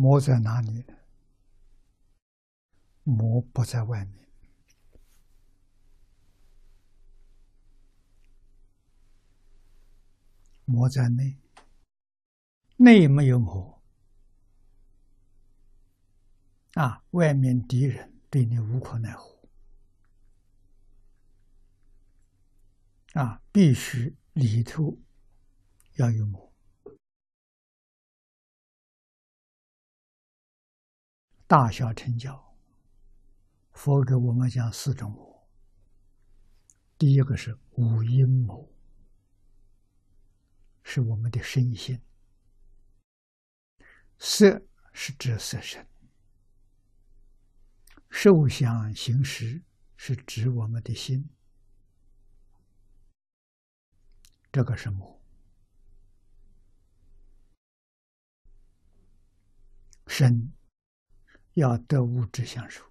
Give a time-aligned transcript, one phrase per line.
[0.00, 0.94] 魔在哪里呢？
[3.02, 4.26] 魔不在外面，
[10.64, 11.36] 魔在内。
[12.76, 13.82] 内没有魔
[16.72, 19.38] 啊，外面敌人对你无可奈何
[23.12, 24.96] 啊，必须里头
[25.96, 26.49] 要有魔。
[31.50, 32.54] 大小成教，
[33.72, 35.48] 佛给我们讲四种魔。
[36.96, 38.72] 第一个是五阴魔，
[40.84, 41.98] 是我们的身心；
[44.16, 45.84] 色是指色身；
[48.10, 49.60] 受想行识
[49.96, 51.28] 是指我们的心，
[54.52, 55.20] 这个是魔。
[60.06, 60.52] 身。
[61.54, 62.84] 要得物质享受，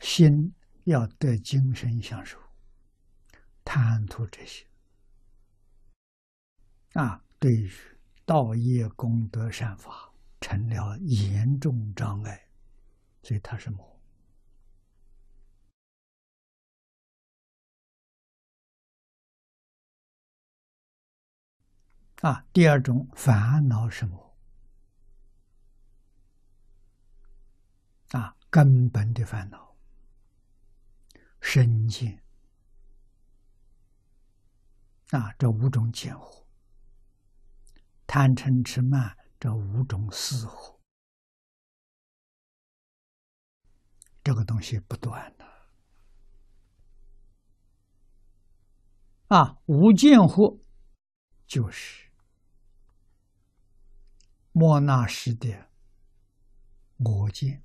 [0.00, 2.38] 心要得精神享受，
[3.64, 4.66] 贪图这些
[6.94, 7.70] 啊，对于
[8.24, 12.48] 道业功德善法成了严重障碍，
[13.22, 14.00] 所以它是魔
[22.20, 22.46] 啊。
[22.52, 24.27] 第二种烦恼是魔。
[28.12, 29.76] 啊，根本的烦恼，
[31.40, 32.22] 身见。
[35.10, 36.44] 啊，这五种见惑，
[38.06, 40.78] 贪嗔痴慢这五种思惑，
[44.22, 45.46] 这个东西不断的。
[49.28, 50.58] 啊，无见惑
[51.46, 52.10] 就是
[54.52, 55.70] 莫那时的
[56.96, 57.62] 我见。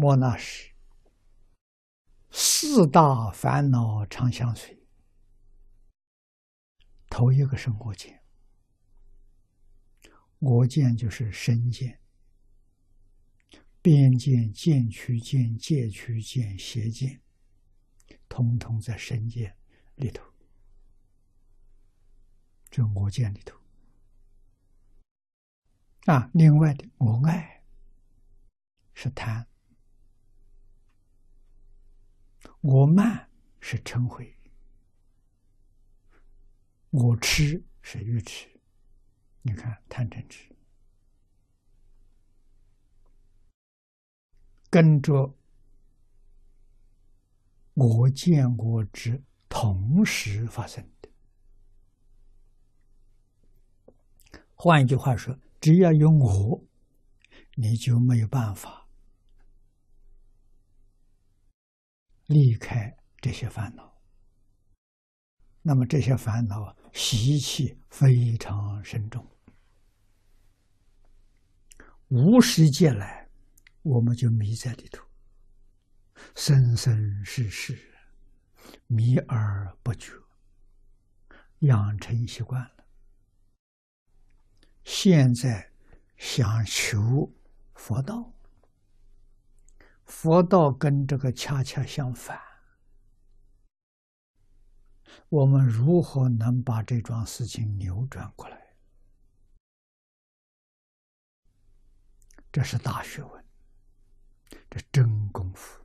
[0.00, 0.70] 莫那时，
[2.30, 4.86] 四大烦恼常相随。
[7.10, 8.22] 头一个是我见，
[10.38, 11.98] 我见就是身见、
[13.82, 17.20] 边见、见取见、戒取见、邪见，
[18.28, 19.56] 通通在身见
[19.96, 20.22] 里头，
[22.70, 23.58] 这我见里头。
[26.04, 27.64] 啊，另外的我爱
[28.94, 29.44] 是贪。
[32.60, 33.28] 我慢
[33.60, 34.26] 是嗔恚，
[36.90, 38.48] 我痴是愚痴。
[39.42, 40.52] 你看贪嗔痴，
[44.68, 45.34] 跟着
[47.74, 51.08] 我见我知同时发生的。
[54.56, 56.64] 换一句话说，只要有我，
[57.54, 58.87] 你就没有办法。
[62.28, 63.90] 离开这些烦恼，
[65.62, 69.26] 那么这些烦恼习气非常深重，
[72.08, 73.26] 无始劫来，
[73.80, 75.02] 我们就迷在里头，
[76.34, 77.78] 生生世世
[78.86, 80.12] 迷而不觉，
[81.60, 82.84] 养成习惯了。
[84.84, 85.72] 现在
[86.18, 87.32] 想求
[87.74, 88.37] 佛道。
[90.08, 92.40] 佛道跟这个恰恰相反，
[95.28, 98.74] 我们如何能把这桩事情扭转过来？
[102.50, 103.44] 这是大学问，
[104.70, 105.84] 这真功夫。